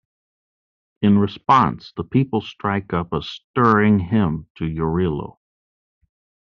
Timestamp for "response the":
1.19-2.03